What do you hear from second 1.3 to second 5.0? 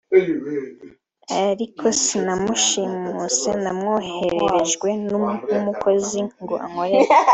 ariko sinamushimuse namwohererejwe